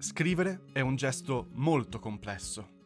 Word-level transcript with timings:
Scrivere 0.00 0.62
è 0.72 0.80
un 0.80 0.96
gesto 0.96 1.50
molto 1.52 1.98
complesso. 1.98 2.78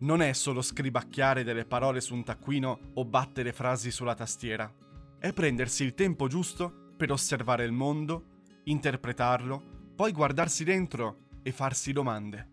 Non 0.00 0.20
è 0.20 0.34
solo 0.34 0.60
scribacchiare 0.60 1.42
delle 1.42 1.64
parole 1.64 2.02
su 2.02 2.12
un 2.12 2.22
taccuino 2.22 2.92
o 2.92 3.06
battere 3.06 3.54
frasi 3.54 3.90
sulla 3.90 4.14
tastiera. 4.14 4.70
È 5.18 5.32
prendersi 5.32 5.82
il 5.82 5.94
tempo 5.94 6.28
giusto 6.28 6.92
per 6.94 7.10
osservare 7.10 7.64
il 7.64 7.72
mondo, 7.72 8.42
interpretarlo, 8.64 9.92
poi 9.96 10.12
guardarsi 10.12 10.62
dentro 10.62 11.28
e 11.42 11.52
farsi 11.52 11.94
domande. 11.94 12.48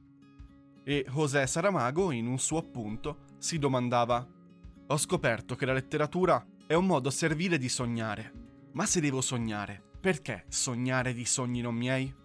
E 0.86 1.06
José 1.10 1.46
Saramago, 1.46 2.12
in 2.12 2.28
un 2.28 2.40
suo 2.40 2.60
appunto, 2.60 3.26
si 3.38 3.60
domandava 3.60 4.26
Ho 4.88 4.98
scoperto 4.98 5.56
che 5.56 5.66
la 5.66 5.74
letteratura 5.74 6.42
è 6.66 6.74
un 6.74 6.86
modo 6.86 7.10
servile 7.10 7.58
di 7.58 7.68
sognare. 7.68 8.32
Ma 8.72 8.86
se 8.86 9.02
devo 9.02 9.20
sognare, 9.20 9.84
perché 10.00 10.46
sognare 10.48 11.14
di 11.14 11.26
sogni 11.26 11.60
non 11.60 11.76
miei? 11.76 12.24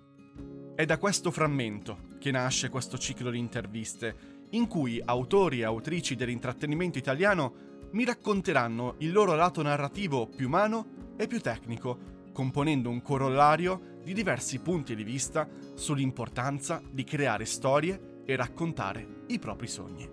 È 0.80 0.86
da 0.86 0.96
questo 0.96 1.30
frammento 1.30 2.08
che 2.18 2.30
nasce 2.30 2.70
questo 2.70 2.96
ciclo 2.96 3.28
di 3.28 3.36
interviste, 3.36 4.46
in 4.52 4.66
cui 4.66 4.98
autori 5.04 5.60
e 5.60 5.64
autrici 5.64 6.14
dell'intrattenimento 6.14 6.96
italiano 6.96 7.88
mi 7.90 8.02
racconteranno 8.06 8.94
il 9.00 9.12
loro 9.12 9.34
lato 9.34 9.60
narrativo 9.60 10.26
più 10.26 10.46
umano 10.46 11.12
e 11.18 11.26
più 11.26 11.38
tecnico, 11.38 12.30
componendo 12.32 12.88
un 12.88 13.02
corollario 13.02 13.98
di 14.02 14.14
diversi 14.14 14.58
punti 14.60 14.94
di 14.96 15.04
vista 15.04 15.46
sull'importanza 15.74 16.80
di 16.90 17.04
creare 17.04 17.44
storie 17.44 18.22
e 18.24 18.34
raccontare 18.34 19.24
i 19.26 19.38
propri 19.38 19.66
sogni. 19.66 20.08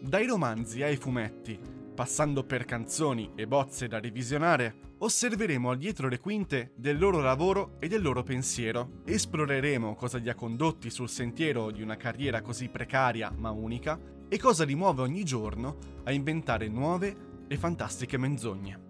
Dai 0.00 0.26
romanzi 0.26 0.82
ai 0.84 0.96
fumetti, 0.96 1.60
passando 1.96 2.44
per 2.44 2.66
canzoni 2.66 3.32
e 3.34 3.46
bozze 3.46 3.88
da 3.88 3.98
revisionare, 3.98 4.94
osserveremo 4.98 5.74
dietro 5.74 6.08
le 6.08 6.20
quinte 6.20 6.72
del 6.76 6.98
loro 6.98 7.20
lavoro 7.20 7.76
e 7.80 7.88
del 7.88 8.02
loro 8.02 8.22
pensiero, 8.22 9.00
esploreremo 9.06 9.94
cosa 9.94 10.18
li 10.18 10.28
ha 10.28 10.34
condotti 10.34 10.90
sul 10.90 11.08
sentiero 11.08 11.70
di 11.70 11.80
una 11.80 11.96
carriera 11.96 12.42
così 12.42 12.68
precaria 12.68 13.32
ma 13.34 13.50
unica 13.50 13.98
e 14.28 14.38
cosa 14.38 14.64
li 14.64 14.74
muove 14.74 15.00
ogni 15.00 15.24
giorno 15.24 15.78
a 16.04 16.12
inventare 16.12 16.68
nuove 16.68 17.44
e 17.48 17.56
fantastiche 17.56 18.18
menzogne. 18.18 18.80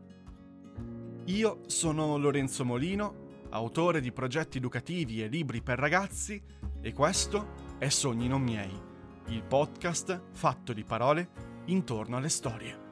Io 1.27 1.61
sono 1.67 2.17
Lorenzo 2.17 2.65
Molino, 2.65 3.45
autore 3.51 4.01
di 4.01 4.11
progetti 4.11 4.59
educativi 4.59 5.23
e 5.23 5.29
libri 5.29 5.63
per 5.63 5.79
ragazzi, 5.79 6.43
e 6.81 6.93
questo 6.93 7.75
è 7.79 7.89
Sogni 7.89 8.27
non 8.27 8.43
miei, 8.43 8.77
il 9.29 9.45
podcast 9.45 10.23
fatto 10.33 10.73
di 10.73 10.83
parole 10.83 11.55
intorno 11.67 12.17
alle 12.17 12.29
storie. 12.29 12.86